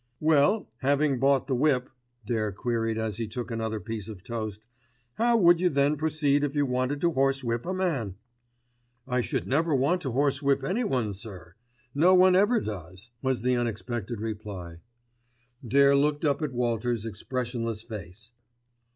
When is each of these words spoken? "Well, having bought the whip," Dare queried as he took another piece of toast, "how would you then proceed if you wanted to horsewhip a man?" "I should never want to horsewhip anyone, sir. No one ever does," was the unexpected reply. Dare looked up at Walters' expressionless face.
"Well, 0.19 0.67
having 0.77 1.19
bought 1.19 1.45
the 1.45 1.53
whip," 1.53 1.87
Dare 2.25 2.51
queried 2.51 2.97
as 2.97 3.17
he 3.17 3.27
took 3.27 3.51
another 3.51 3.79
piece 3.79 4.07
of 4.09 4.23
toast, 4.23 4.67
"how 5.13 5.37
would 5.37 5.61
you 5.61 5.69
then 5.69 5.95
proceed 5.95 6.43
if 6.43 6.55
you 6.55 6.65
wanted 6.65 6.99
to 7.01 7.11
horsewhip 7.11 7.67
a 7.67 7.73
man?" 7.75 8.15
"I 9.07 9.21
should 9.21 9.45
never 9.47 9.75
want 9.75 10.01
to 10.01 10.11
horsewhip 10.11 10.63
anyone, 10.63 11.13
sir. 11.13 11.53
No 11.93 12.15
one 12.15 12.35
ever 12.35 12.59
does," 12.59 13.11
was 13.21 13.43
the 13.43 13.55
unexpected 13.55 14.21
reply. 14.21 14.79
Dare 15.63 15.95
looked 15.95 16.25
up 16.25 16.41
at 16.41 16.51
Walters' 16.51 17.05
expressionless 17.05 17.83
face. 17.83 18.31